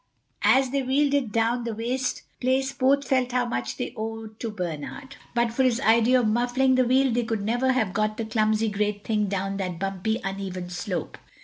As 0.41 0.71
they 0.71 0.81
wheeled 0.81 1.13
it 1.13 1.31
down 1.31 1.63
the 1.63 1.75
waste 1.75 2.23
place 2.39 2.71
both 2.71 3.07
felt 3.07 3.33
how 3.33 3.45
much 3.45 3.77
they 3.77 3.93
owed 3.95 4.39
to 4.39 4.49
Bernard. 4.49 5.15
But 5.35 5.53
for 5.53 5.61
his 5.61 5.79
idea 5.79 6.21
of 6.21 6.27
muffling 6.27 6.73
the 6.73 6.85
wheel 6.85 7.11
they 7.11 7.23
could 7.23 7.43
never 7.43 7.71
have 7.73 7.93
got 7.93 8.17
the 8.17 8.25
clumsy 8.25 8.69
great 8.69 9.03
thing 9.03 9.27
down 9.27 9.57
that 9.57 9.77
bumpy 9.77 10.19
uneven 10.23 10.71
slope. 10.71 11.19